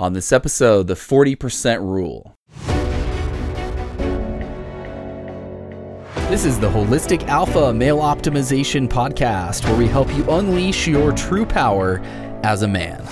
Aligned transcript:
On 0.00 0.14
this 0.14 0.32
episode, 0.32 0.86
the 0.86 0.94
40% 0.94 1.80
rule. 1.82 2.34
This 6.30 6.46
is 6.46 6.58
the 6.58 6.70
Holistic 6.70 7.28
Alpha 7.28 7.74
Male 7.74 7.98
Optimization 7.98 8.88
Podcast, 8.88 9.64
where 9.64 9.76
we 9.76 9.86
help 9.86 10.10
you 10.16 10.24
unleash 10.30 10.86
your 10.86 11.12
true 11.12 11.44
power 11.44 12.00
as 12.42 12.62
a 12.62 12.66
man. 12.66 13.04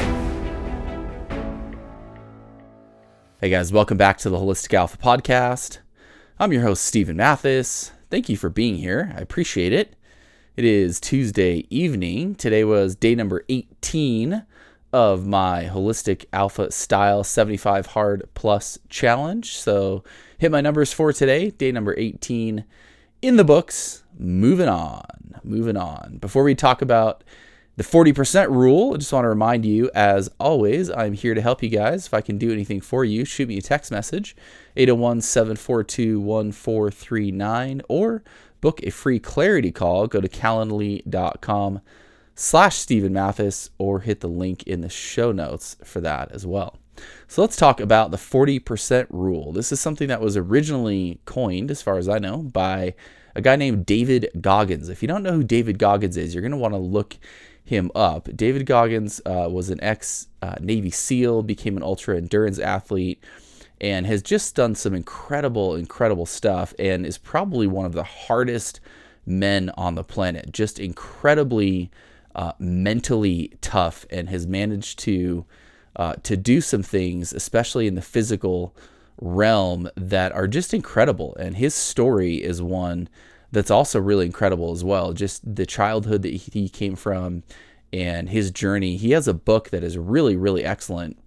Hey 3.43 3.51
guys, 3.51 3.71
welcome 3.71 3.99
back 3.99 4.17
to 4.21 4.31
the 4.31 4.39
Holistic 4.39 4.73
Alpha 4.73 4.97
Podcast. 4.97 5.81
I'm 6.39 6.55
your 6.55 6.63
host, 6.63 6.87
Steven 6.87 7.19
Mathis. 7.19 7.93
Thank 8.09 8.31
you 8.31 8.39
for 8.39 8.49
being 8.49 8.77
here. 8.77 9.13
I 9.15 9.21
appreciate 9.21 9.75
it. 9.75 9.95
It 10.57 10.65
is 10.65 11.01
Tuesday 11.01 11.67
evening. 11.69 12.35
Today 12.35 12.65
was 12.65 12.97
day 12.97 13.15
number 13.15 13.45
18 13.51 14.47
of 14.93 15.27
my 15.27 15.65
holistic 15.65 16.25
alpha 16.33 16.71
style 16.71 17.23
75 17.23 17.87
hard 17.87 18.29
plus 18.35 18.79
challenge. 18.89 19.57
So 19.57 20.03
hit 20.39 20.51
my 20.51 20.61
numbers 20.61 20.93
for 20.93 21.13
today, 21.13 21.51
day 21.51 21.73
number 21.73 21.95
18 21.99 22.65
in 23.23 23.37
the 23.37 23.45
books. 23.45 24.05
Moving 24.19 24.69
on, 24.69 25.41
moving 25.45 25.77
on. 25.77 26.19
Before 26.19 26.43
we 26.43 26.55
talk 26.55 26.83
about 26.83 27.23
the 27.77 27.85
40% 27.85 28.51
rule, 28.51 28.95
I 28.95 28.97
just 28.97 29.13
want 29.13 29.25
to 29.25 29.29
remind 29.29 29.65
you, 29.65 29.89
as 29.95 30.29
always, 30.41 30.91
I'm 30.91 31.13
here 31.13 31.35
to 31.35 31.41
help 31.41 31.63
you 31.63 31.69
guys. 31.69 32.07
If 32.07 32.15
I 32.15 32.21
can 32.21 32.37
do 32.37 32.53
anything 32.53 32.81
for 32.81 33.05
you, 33.05 33.25
shoot 33.25 33.49
me 33.49 33.59
a 33.59 33.63
text 33.63 33.93
message, 33.93 34.35
801 34.77 35.21
742 35.21 36.19
1439, 36.19 37.83
or 37.89 38.25
book 38.61 38.81
a 38.83 38.91
free 38.91 39.21
clarity 39.21 39.71
call. 39.71 40.09
Go 40.09 40.21
to 40.21 40.29
calendly.com 40.29 41.81
slash 42.39 42.77
Steven 42.77 43.13
Mathis 43.13 43.69
or 43.79 43.99
hit 43.99 44.21
the 44.21 44.29
link 44.29 44.63
in 44.63 44.81
the 44.81 44.89
show 44.89 45.33
notes 45.33 45.77
for 45.83 46.01
that 46.01 46.31
as 46.31 46.47
well. 46.47 46.79
So 47.27 47.41
let's 47.41 47.57
talk 47.57 47.81
about 47.81 48.13
the 48.13 48.17
40% 48.17 49.09
rule. 49.11 49.53
This 49.53 49.73
is 49.73 49.81
something 49.81 50.07
that 50.07 50.21
was 50.21 50.37
originally 50.37 51.21
coined, 51.25 51.69
as 51.69 51.83
far 51.83 51.99
as 51.99 52.09
I 52.09 52.21
know, 52.21 52.39
by 52.39 52.95
a 53.35 53.41
guy 53.41 53.57
named 53.57 53.87
David 53.87 54.29
Goggins. 54.41 54.89
If 54.89 55.03
you 55.03 55.09
don't 55.09 55.25
know 55.25 55.33
who 55.33 55.43
David 55.43 55.81
Goggins 55.81 56.17
is, 56.17 56.33
you're 56.33 56.43
going 56.43 56.53
to 56.53 56.57
want 56.57 56.75
to 56.75 56.79
look 56.79 57.17
him 57.65 57.91
up. 57.97 58.29
David 58.37 58.67
Goggins 58.67 59.21
uh, 59.27 59.49
was 59.51 59.69
an 59.69 59.83
ex 59.83 60.29
uh, 60.41 60.55
Navy 60.61 60.91
SEAL, 60.91 61.43
became 61.43 61.77
an 61.77 61.83
ultra 61.83 62.17
endurance 62.17 62.61
athlete, 62.61 63.23
and 63.81 64.07
has 64.07 64.23
just 64.23 64.55
done 64.55 64.77
some 64.77 64.95
incredible, 64.95 65.75
incredible 65.75 66.25
stuff, 66.25 66.73
and 66.79 67.05
is 67.05 67.19
probably 67.19 67.67
one 67.67 67.85
of 67.85 67.95
the 67.95 68.05
hardest 68.05 68.79
men 69.27 69.73
on 69.77 69.97
the 69.97 70.05
planet. 70.05 70.53
Just 70.53 70.79
incredibly 70.79 71.91
uh, 72.35 72.53
mentally 72.59 73.53
tough 73.61 74.07
and 74.11 74.29
has 74.29 74.47
managed 74.47 74.99
to 75.01 75.45
uh, 75.97 76.15
to 76.23 76.37
do 76.37 76.61
some 76.61 76.83
things, 76.83 77.33
especially 77.33 77.87
in 77.87 77.97
the 77.97 78.03
physical 78.03 78.75
realm, 79.21 79.91
that 79.97 80.31
are 80.33 80.47
just 80.47 80.73
incredible. 80.73 81.35
And 81.37 81.57
his 81.57 81.75
story 81.75 82.37
is 82.37 82.63
one 82.63 83.09
that's 83.51 83.71
also 83.71 83.99
really 83.99 84.27
incredible 84.27 84.73
as 84.73 84.85
well. 84.85 85.13
Just 85.13 85.57
the 85.57 85.67
childhood 85.67 86.23
that 86.23 86.33
he 86.33 86.69
came 86.69 86.95
from 86.95 87.43
and 87.93 88.29
his 88.29 88.51
journey. 88.51 88.97
He 88.97 89.13
has 89.13 89.27
a 89.27 89.35
book 89.35 89.71
that 89.71 89.83
is 89.83 89.97
really, 89.97 90.37
really 90.37 90.65
excellent 90.65 91.19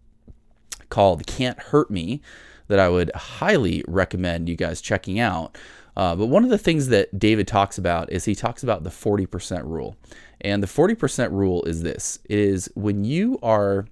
called 0.89 1.25
Can't 1.25 1.59
Hurt 1.59 1.89
Me 1.89 2.21
that 2.67 2.80
I 2.80 2.89
would 2.89 3.11
highly 3.15 3.83
recommend 3.88 4.47
you 4.47 4.55
guys 4.55 4.81
checking 4.81 5.19
out. 5.19 5.58
Uh, 5.95 6.16
but 6.16 6.28
one 6.28 6.44
of 6.44 6.50
the 6.50 6.58
things 6.58 6.88
that 6.88 7.17
David 7.20 7.47
talks 7.47 7.78
about 7.78 8.11
is 8.11 8.25
he 8.25 8.36
talks 8.36 8.64
about 8.64 8.84
the 8.84 8.89
40% 8.89 9.66
rule. 9.66 9.95
And 10.39 10.64
the 10.64 10.67
40% 10.67 11.31
rule 11.31 11.64
is 11.64 11.83
this 11.83 12.20
is 12.30 12.70
when 12.75 13.03
you 13.03 13.38
are 13.44 13.88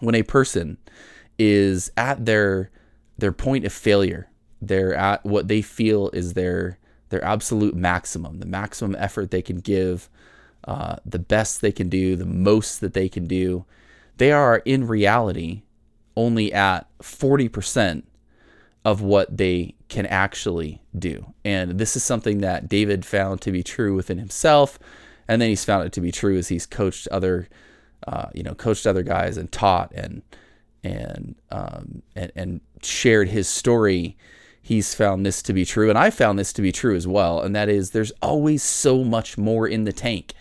when 0.00 0.14
a 0.14 0.22
person 0.22 0.78
is 1.38 1.90
at 1.96 2.24
their 2.24 2.70
their 3.18 3.32
point 3.32 3.64
of 3.64 3.72
failure, 3.72 4.28
they're 4.60 4.94
at 4.94 5.24
what 5.24 5.48
they 5.48 5.62
feel 5.62 6.08
is 6.10 6.32
their 6.32 6.78
their 7.10 7.24
absolute 7.24 7.74
maximum, 7.74 8.38
the 8.38 8.46
maximum 8.46 8.96
effort 8.98 9.30
they 9.30 9.42
can 9.42 9.58
give, 9.58 10.08
uh, 10.64 10.96
the 11.04 11.18
best 11.18 11.60
they 11.60 11.72
can 11.72 11.90
do, 11.90 12.16
the 12.16 12.24
most 12.24 12.80
that 12.80 12.94
they 12.94 13.08
can 13.08 13.26
do. 13.26 13.66
They 14.16 14.32
are 14.32 14.62
in 14.64 14.86
reality 14.86 15.62
only 16.16 16.52
at 16.52 16.86
40% 17.00 18.04
of 18.84 19.02
what 19.02 19.36
they 19.36 19.74
can 19.92 20.06
actually 20.06 20.80
do. 20.98 21.34
And 21.44 21.78
this 21.78 21.96
is 21.96 22.02
something 22.02 22.38
that 22.38 22.66
David 22.66 23.04
found 23.04 23.42
to 23.42 23.52
be 23.52 23.62
true 23.62 23.94
within 23.94 24.16
himself. 24.16 24.78
And 25.28 25.40
then 25.40 25.50
he's 25.50 25.66
found 25.66 25.84
it 25.84 25.92
to 25.92 26.00
be 26.00 26.10
true 26.10 26.38
as 26.38 26.48
he's 26.48 26.64
coached 26.64 27.08
other, 27.08 27.46
uh, 28.06 28.28
you 28.32 28.42
know, 28.42 28.54
coached 28.54 28.86
other 28.86 29.02
guys 29.02 29.36
and 29.36 29.52
taught 29.52 29.92
and, 29.94 30.22
and, 30.82 31.34
um, 31.50 32.00
and, 32.16 32.32
and 32.34 32.60
shared 32.82 33.28
his 33.28 33.48
story. 33.48 34.16
He's 34.62 34.94
found 34.94 35.26
this 35.26 35.42
to 35.42 35.52
be 35.52 35.66
true. 35.66 35.90
And 35.90 35.98
I 35.98 36.08
found 36.08 36.38
this 36.38 36.54
to 36.54 36.62
be 36.62 36.72
true 36.72 36.96
as 36.96 37.06
well. 37.06 37.42
And 37.42 37.54
that 37.54 37.68
is 37.68 37.90
there's 37.90 38.12
always 38.22 38.62
so 38.62 39.04
much 39.04 39.36
more 39.36 39.68
in 39.68 39.84
the 39.84 39.92
tank. 39.92 40.32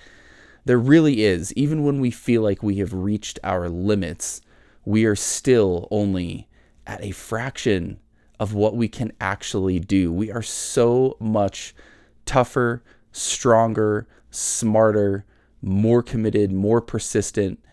There 0.63 0.79
really 0.79 1.25
is. 1.25 1.51
Even 1.57 1.84
when 1.84 2.00
we 2.00 2.09
feel 2.09 2.41
like 2.41 2.63
we 2.63 2.78
have 2.78 2.94
reached 2.94 3.38
our 3.44 3.67
limits, 3.67 4.40
we 4.85 5.03
are 5.03 5.16
still 5.17 5.90
only 5.91 6.47
at 6.88 7.03
a 7.03 7.11
fraction 7.11 8.00
of 8.41 8.56
what 8.56 8.75
we 8.75 8.88
can 8.88 9.13
actually 9.22 9.79
do. 9.79 10.12
We 10.12 10.31
are 10.31 10.41
so 10.41 11.16
much 11.19 11.75
tougher, 12.25 12.81
stronger, 13.12 14.07
smarter, 14.31 15.25
more 15.62 16.02
committed, 16.02 16.52
more 16.52 16.81
persistent, 16.81 17.63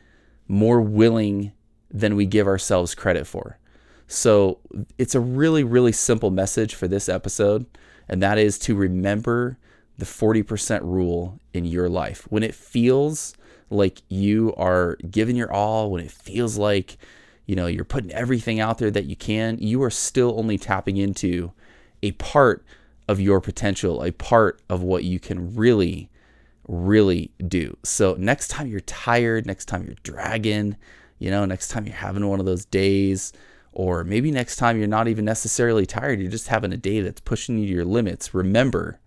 more 0.46 0.82
willing 0.82 1.52
than 1.90 2.16
we 2.16 2.26
give 2.26 2.46
ourselves 2.46 2.94
credit 2.94 3.26
for. 3.26 3.58
So 4.08 4.58
it's 4.98 5.14
a 5.14 5.20
really, 5.20 5.64
really 5.64 5.92
simple 5.92 6.30
message 6.30 6.74
for 6.74 6.86
this 6.86 7.08
episode, 7.08 7.64
and 8.06 8.22
that 8.22 8.36
is 8.36 8.58
to 8.60 8.74
remember 8.74 9.56
the 9.96 10.04
40% 10.04 10.82
rule 10.82 11.40
in 11.54 11.64
your 11.64 11.88
life. 11.88 12.26
When 12.28 12.42
it 12.42 12.54
feels 12.54 13.32
like 13.70 14.02
you 14.08 14.52
are 14.58 14.98
giving 15.10 15.34
your 15.34 15.50
all, 15.50 15.90
when 15.90 16.04
it 16.04 16.12
feels 16.12 16.58
like 16.58 16.98
you 17.48 17.56
know 17.56 17.66
you're 17.66 17.84
putting 17.84 18.12
everything 18.12 18.60
out 18.60 18.78
there 18.78 18.90
that 18.92 19.06
you 19.06 19.16
can 19.16 19.58
you 19.58 19.82
are 19.82 19.90
still 19.90 20.38
only 20.38 20.56
tapping 20.56 20.96
into 20.96 21.50
a 22.02 22.12
part 22.12 22.64
of 23.08 23.18
your 23.18 23.40
potential 23.40 24.04
a 24.04 24.12
part 24.12 24.60
of 24.68 24.82
what 24.82 25.02
you 25.02 25.18
can 25.18 25.56
really 25.56 26.08
really 26.68 27.30
do. 27.48 27.74
So 27.82 28.14
next 28.18 28.48
time 28.48 28.68
you're 28.68 28.80
tired 28.80 29.46
next 29.46 29.64
time 29.64 29.84
you're 29.86 29.96
dragging 30.02 30.76
you 31.18 31.30
know 31.30 31.44
next 31.46 31.68
time 31.68 31.86
you're 31.86 31.96
having 31.96 32.28
one 32.28 32.38
of 32.38 32.46
those 32.46 32.66
days 32.66 33.32
or 33.72 34.04
maybe 34.04 34.30
next 34.30 34.56
time 34.56 34.78
you're 34.78 34.86
not 34.86 35.08
even 35.08 35.24
necessarily 35.24 35.86
tired 35.86 36.20
you're 36.20 36.30
just 36.30 36.48
having 36.48 36.72
a 36.72 36.76
day 36.76 37.00
that's 37.00 37.22
pushing 37.22 37.58
you 37.58 37.66
to 37.66 37.72
your 37.72 37.84
limits 37.84 38.34
remember 38.34 39.00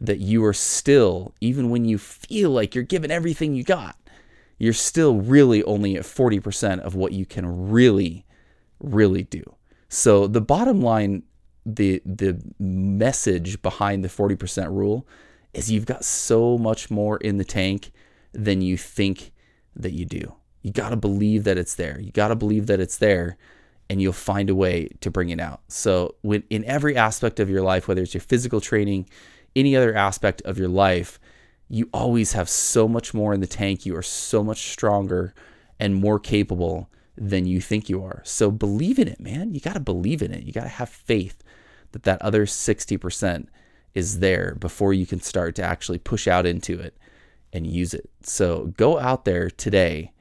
that 0.00 0.18
you 0.18 0.44
are 0.44 0.52
still 0.52 1.32
even 1.40 1.70
when 1.70 1.84
you 1.84 1.96
feel 1.96 2.50
like 2.50 2.74
you're 2.74 2.84
giving 2.84 3.10
everything 3.10 3.54
you 3.54 3.62
got 3.62 3.96
you're 4.58 4.72
still 4.72 5.20
really 5.20 5.62
only 5.64 5.96
at 5.96 6.02
40% 6.02 6.80
of 6.80 6.94
what 6.94 7.12
you 7.12 7.24
can 7.24 7.70
really, 7.70 8.26
really 8.80 9.22
do. 9.22 9.42
So 9.88 10.26
the 10.26 10.40
bottom 10.40 10.80
line, 10.82 11.22
the 11.64 12.02
the 12.04 12.40
message 12.58 13.60
behind 13.62 14.02
the 14.02 14.08
40% 14.08 14.70
rule 14.70 15.06
is 15.52 15.70
you've 15.70 15.86
got 15.86 16.04
so 16.04 16.58
much 16.58 16.90
more 16.90 17.18
in 17.18 17.36
the 17.36 17.44
tank 17.44 17.90
than 18.32 18.60
you 18.60 18.76
think 18.76 19.32
that 19.76 19.92
you 19.92 20.04
do. 20.04 20.34
You 20.62 20.72
got 20.72 20.90
to 20.90 20.96
believe 20.96 21.44
that 21.44 21.58
it's 21.58 21.74
there. 21.74 22.00
You 22.00 22.12
got 22.12 22.28
to 22.28 22.36
believe 22.36 22.66
that 22.66 22.80
it's 22.80 22.98
there 22.98 23.36
and 23.88 24.02
you'll 24.02 24.12
find 24.12 24.50
a 24.50 24.54
way 24.54 24.88
to 25.00 25.10
bring 25.10 25.30
it 25.30 25.40
out. 25.40 25.60
So 25.68 26.16
when 26.22 26.42
in 26.50 26.64
every 26.64 26.96
aspect 26.96 27.40
of 27.40 27.48
your 27.48 27.62
life, 27.62 27.88
whether 27.88 28.02
it's 28.02 28.14
your 28.14 28.20
physical 28.20 28.60
training, 28.60 29.08
any 29.56 29.74
other 29.76 29.94
aspect 29.94 30.42
of 30.42 30.58
your 30.58 30.68
life, 30.68 31.18
you 31.68 31.88
always 31.92 32.32
have 32.32 32.48
so 32.48 32.88
much 32.88 33.12
more 33.12 33.34
in 33.34 33.40
the 33.40 33.46
tank. 33.46 33.84
You 33.84 33.96
are 33.96 34.02
so 34.02 34.42
much 34.42 34.70
stronger 34.70 35.34
and 35.78 35.94
more 35.94 36.18
capable 36.18 36.90
than 37.16 37.46
you 37.46 37.60
think 37.60 37.88
you 37.88 38.02
are. 38.02 38.22
So 38.24 38.50
believe 38.50 38.98
in 38.98 39.08
it, 39.08 39.20
man. 39.20 39.52
You 39.52 39.60
got 39.60 39.74
to 39.74 39.80
believe 39.80 40.22
in 40.22 40.32
it. 40.32 40.44
You 40.44 40.52
got 40.52 40.62
to 40.62 40.68
have 40.68 40.88
faith 40.88 41.42
that 41.92 42.04
that 42.04 42.22
other 42.22 42.46
60% 42.46 43.46
is 43.94 44.20
there 44.20 44.56
before 44.58 44.92
you 44.92 45.06
can 45.06 45.20
start 45.20 45.54
to 45.56 45.62
actually 45.62 45.98
push 45.98 46.28
out 46.28 46.46
into 46.46 46.78
it 46.78 46.96
and 47.52 47.66
use 47.66 47.94
it. 47.94 48.08
So 48.22 48.72
go 48.76 48.98
out 48.98 49.24
there 49.24 49.50
today 49.50 50.12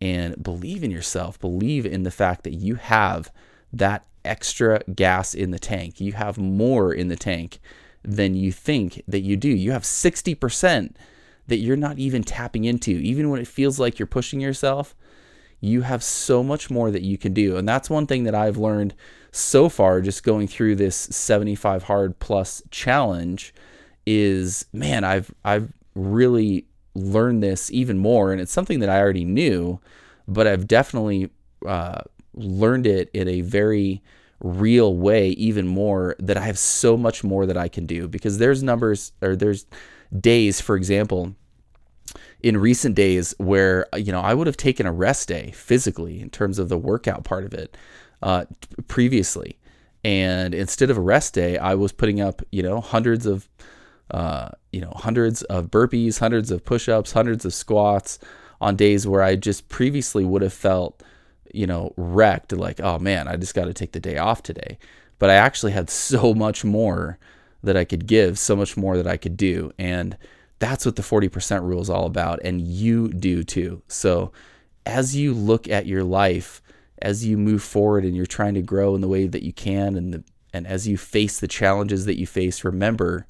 and 0.00 0.42
believe 0.42 0.84
in 0.84 0.90
yourself. 0.90 1.40
Believe 1.40 1.86
in 1.86 2.02
the 2.02 2.10
fact 2.10 2.44
that 2.44 2.54
you 2.54 2.76
have 2.76 3.32
that 3.72 4.06
extra 4.24 4.80
gas 4.94 5.34
in 5.34 5.50
the 5.50 5.58
tank. 5.58 6.00
You 6.00 6.12
have 6.12 6.38
more 6.38 6.92
in 6.92 7.08
the 7.08 7.16
tank 7.16 7.58
than 8.04 8.34
you 8.34 8.52
think 8.52 9.02
that 9.08 9.20
you 9.20 9.36
do. 9.36 9.48
You 9.48 9.72
have 9.72 9.82
60% 9.82 10.94
that 11.46 11.56
you're 11.56 11.76
not 11.76 11.98
even 11.98 12.22
tapping 12.22 12.64
into. 12.64 12.90
Even 12.90 13.30
when 13.30 13.40
it 13.40 13.48
feels 13.48 13.78
like 13.78 13.98
you're 13.98 14.06
pushing 14.06 14.40
yourself, 14.40 14.94
you 15.60 15.82
have 15.82 16.02
so 16.02 16.42
much 16.42 16.70
more 16.70 16.90
that 16.90 17.02
you 17.02 17.16
can 17.16 17.32
do. 17.32 17.56
And 17.56 17.68
that's 17.68 17.88
one 17.90 18.06
thing 18.06 18.24
that 18.24 18.34
I've 18.34 18.56
learned 18.56 18.94
so 19.32 19.68
far 19.68 20.00
just 20.00 20.22
going 20.22 20.46
through 20.46 20.76
this 20.76 20.94
75 20.96 21.84
hard 21.84 22.18
plus 22.18 22.62
challenge 22.70 23.54
is 24.06 24.66
man, 24.72 25.02
I've 25.04 25.34
I've 25.44 25.72
really 25.94 26.66
learned 26.94 27.42
this 27.42 27.70
even 27.72 27.98
more 27.98 28.30
and 28.30 28.40
it's 28.40 28.52
something 28.52 28.80
that 28.80 28.88
I 28.88 29.00
already 29.00 29.24
knew, 29.24 29.80
but 30.28 30.46
I've 30.46 30.68
definitely 30.68 31.30
uh, 31.66 32.02
learned 32.34 32.86
it 32.86 33.10
in 33.12 33.26
a 33.26 33.40
very 33.40 34.02
real 34.40 34.96
way 34.96 35.30
even 35.30 35.66
more 35.66 36.16
that 36.18 36.36
I 36.36 36.42
have 36.42 36.58
so 36.58 36.96
much 36.96 37.24
more 37.24 37.46
that 37.46 37.56
I 37.56 37.68
can 37.68 37.86
do. 37.86 38.08
Because 38.08 38.38
there's 38.38 38.62
numbers 38.62 39.12
or 39.22 39.36
there's 39.36 39.66
days, 40.18 40.60
for 40.60 40.76
example, 40.76 41.34
in 42.42 42.58
recent 42.58 42.94
days 42.94 43.34
where 43.38 43.86
you 43.96 44.12
know 44.12 44.20
I 44.20 44.34
would 44.34 44.46
have 44.46 44.56
taken 44.56 44.86
a 44.86 44.92
rest 44.92 45.28
day 45.28 45.50
physically 45.52 46.20
in 46.20 46.30
terms 46.30 46.58
of 46.58 46.68
the 46.68 46.78
workout 46.78 47.24
part 47.24 47.44
of 47.44 47.54
it 47.54 47.76
uh, 48.22 48.44
previously, 48.86 49.58
and 50.04 50.54
instead 50.54 50.90
of 50.90 50.98
a 50.98 51.00
rest 51.00 51.34
day, 51.34 51.56
I 51.56 51.74
was 51.74 51.92
putting 51.92 52.20
up 52.20 52.42
you 52.52 52.62
know 52.62 52.80
hundreds 52.80 53.26
of 53.26 53.48
uh, 54.10 54.50
you 54.72 54.80
know 54.80 54.92
hundreds 54.94 55.42
of 55.44 55.70
burpees, 55.70 56.18
hundreds 56.18 56.50
of 56.50 56.64
push-ups, 56.64 57.12
hundreds 57.12 57.44
of 57.44 57.54
squats 57.54 58.18
on 58.60 58.76
days 58.76 59.06
where 59.06 59.22
I 59.22 59.36
just 59.36 59.68
previously 59.68 60.24
would 60.24 60.42
have 60.42 60.52
felt 60.52 61.02
you 61.54 61.66
know 61.66 61.92
wrecked, 61.96 62.52
like 62.52 62.80
oh 62.80 62.98
man, 62.98 63.28
I 63.28 63.36
just 63.36 63.54
got 63.54 63.66
to 63.66 63.74
take 63.74 63.92
the 63.92 64.00
day 64.00 64.18
off 64.18 64.42
today. 64.42 64.78
But 65.18 65.30
I 65.30 65.34
actually 65.34 65.72
had 65.72 65.90
so 65.90 66.34
much 66.34 66.64
more 66.64 67.18
that 67.62 67.76
I 67.76 67.84
could 67.84 68.06
give, 68.06 68.38
so 68.38 68.54
much 68.54 68.76
more 68.76 68.96
that 68.96 69.06
I 69.06 69.16
could 69.16 69.36
do, 69.36 69.72
and 69.78 70.16
that's 70.58 70.86
what 70.86 70.96
the 70.96 71.02
40% 71.02 71.62
rule 71.62 71.80
is 71.80 71.90
all 71.90 72.06
about. 72.06 72.40
And 72.44 72.60
you 72.60 73.08
do 73.08 73.42
too. 73.42 73.82
So 73.88 74.32
as 74.86 75.16
you 75.16 75.34
look 75.34 75.68
at 75.68 75.86
your 75.86 76.04
life, 76.04 76.62
as 77.02 77.24
you 77.24 77.36
move 77.36 77.62
forward 77.62 78.04
and 78.04 78.16
you're 78.16 78.26
trying 78.26 78.54
to 78.54 78.62
grow 78.62 78.94
in 78.94 79.00
the 79.00 79.08
way 79.08 79.26
that 79.26 79.42
you 79.42 79.52
can, 79.52 79.96
and, 79.96 80.14
the, 80.14 80.24
and 80.52 80.66
as 80.66 80.86
you 80.86 80.96
face 80.96 81.40
the 81.40 81.48
challenges 81.48 82.06
that 82.06 82.18
you 82.18 82.26
face, 82.26 82.64
remember 82.64 83.26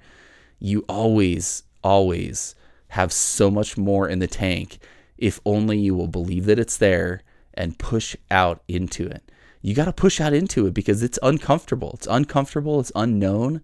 you 0.58 0.84
always, 0.88 1.64
always 1.82 2.54
have 2.88 3.12
so 3.12 3.50
much 3.50 3.76
more 3.76 4.08
in 4.08 4.18
the 4.18 4.26
tank 4.26 4.78
if 5.18 5.40
only 5.44 5.78
you 5.78 5.94
will 5.94 6.08
believe 6.08 6.46
that 6.46 6.58
it's 6.58 6.76
there 6.76 7.22
and 7.54 7.78
push 7.78 8.16
out 8.30 8.62
into 8.68 9.06
it. 9.06 9.30
You 9.62 9.74
got 9.74 9.86
to 9.86 9.92
push 9.92 10.20
out 10.20 10.32
into 10.32 10.66
it 10.66 10.74
because 10.74 11.02
it's 11.02 11.18
uncomfortable. 11.22 11.92
It's 11.94 12.06
uncomfortable, 12.06 12.80
it's 12.80 12.92
unknown. 12.94 13.62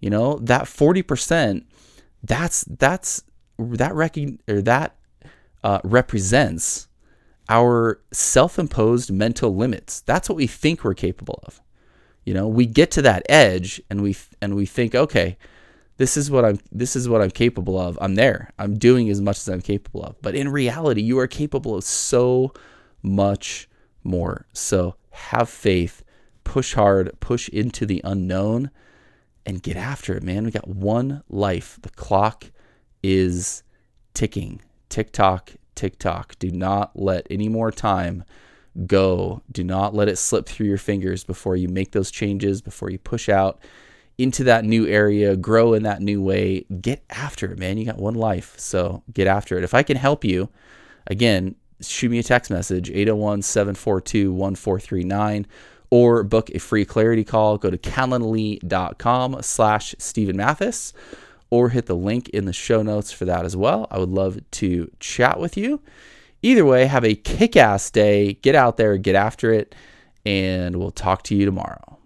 You 0.00 0.10
know, 0.10 0.38
that 0.40 0.64
40% 0.64 1.64
that's 2.22 2.64
that's 2.64 3.22
that 3.58 3.94
recon, 3.94 4.40
or 4.48 4.60
that 4.62 4.96
uh, 5.64 5.80
represents 5.84 6.88
our 7.48 8.00
self-imposed 8.12 9.10
mental 9.10 9.54
limits. 9.54 10.00
That's 10.02 10.28
what 10.28 10.36
we 10.36 10.46
think 10.46 10.84
we're 10.84 10.94
capable 10.94 11.40
of. 11.44 11.60
You 12.24 12.34
know, 12.34 12.46
we 12.46 12.66
get 12.66 12.90
to 12.92 13.02
that 13.02 13.24
edge 13.28 13.80
and 13.88 14.02
we 14.02 14.16
and 14.42 14.54
we 14.54 14.66
think, 14.66 14.94
okay, 14.94 15.38
this 15.96 16.16
is 16.16 16.30
what 16.30 16.44
I'm 16.44 16.58
this 16.70 16.94
is 16.94 17.08
what 17.08 17.22
I'm 17.22 17.30
capable 17.30 17.78
of. 17.78 17.98
I'm 18.00 18.14
there. 18.14 18.52
I'm 18.58 18.78
doing 18.78 19.08
as 19.08 19.20
much 19.20 19.38
as 19.38 19.48
I'm 19.48 19.62
capable 19.62 20.04
of. 20.04 20.20
But 20.20 20.34
in 20.34 20.50
reality, 20.50 21.00
you 21.00 21.18
are 21.18 21.26
capable 21.26 21.76
of 21.76 21.84
so 21.84 22.52
much 23.08 23.68
more. 24.04 24.46
So 24.52 24.96
have 25.10 25.48
faith, 25.48 26.04
push 26.44 26.74
hard, 26.74 27.18
push 27.20 27.48
into 27.48 27.86
the 27.86 28.00
unknown 28.04 28.70
and 29.44 29.62
get 29.62 29.76
after 29.76 30.14
it, 30.14 30.22
man. 30.22 30.44
We 30.44 30.50
got 30.50 30.68
one 30.68 31.22
life. 31.28 31.78
The 31.82 31.90
clock 31.90 32.50
is 33.02 33.62
ticking. 34.14 34.60
Tick 34.88 35.12
tock, 35.12 35.52
tick 35.74 35.98
tock. 35.98 36.36
Do 36.38 36.50
not 36.50 36.98
let 36.98 37.26
any 37.30 37.48
more 37.48 37.70
time 37.70 38.24
go. 38.86 39.42
Do 39.50 39.64
not 39.64 39.94
let 39.94 40.08
it 40.08 40.16
slip 40.16 40.46
through 40.46 40.66
your 40.66 40.78
fingers 40.78 41.24
before 41.24 41.56
you 41.56 41.68
make 41.68 41.92
those 41.92 42.10
changes, 42.10 42.60
before 42.60 42.90
you 42.90 42.98
push 42.98 43.28
out 43.28 43.60
into 44.18 44.42
that 44.44 44.64
new 44.64 44.86
area, 44.86 45.36
grow 45.36 45.74
in 45.74 45.84
that 45.84 46.02
new 46.02 46.20
way. 46.20 46.64
Get 46.80 47.04
after 47.08 47.52
it, 47.52 47.58
man. 47.58 47.78
You 47.78 47.86
got 47.86 47.98
one 47.98 48.14
life. 48.14 48.58
So 48.58 49.02
get 49.12 49.28
after 49.28 49.56
it. 49.56 49.64
If 49.64 49.74
I 49.74 49.84
can 49.84 49.96
help 49.96 50.24
you, 50.24 50.48
again, 51.06 51.54
shoot 51.80 52.10
me 52.10 52.18
a 52.18 52.22
text 52.22 52.50
message 52.50 52.90
801 52.90 53.42
742 53.42 54.32
1439 54.32 55.46
or 55.90 56.22
book 56.22 56.50
a 56.50 56.58
free 56.58 56.84
clarity 56.84 57.24
call, 57.24 57.58
go 57.58 57.70
to 57.70 57.78
calendly.com 57.78 59.42
slash 59.42 59.94
Steven 59.98 60.36
Mathis 60.36 60.92
or 61.50 61.70
hit 61.70 61.86
the 61.86 61.96
link 61.96 62.28
in 62.30 62.44
the 62.44 62.52
show 62.52 62.82
notes 62.82 63.10
for 63.10 63.24
that 63.24 63.44
as 63.44 63.56
well. 63.56 63.86
I 63.90 63.98
would 63.98 64.10
love 64.10 64.38
to 64.52 64.90
chat 65.00 65.40
with 65.40 65.56
you. 65.56 65.80
Either 66.42 66.64
way, 66.64 66.84
have 66.86 67.04
a 67.04 67.14
kick 67.14 67.56
ass 67.56 67.90
day. 67.90 68.34
Get 68.34 68.54
out 68.54 68.76
there, 68.76 68.96
get 68.96 69.14
after 69.14 69.52
it, 69.52 69.74
and 70.24 70.76
we'll 70.76 70.90
talk 70.90 71.22
to 71.24 71.34
you 71.34 71.44
tomorrow. 71.44 71.97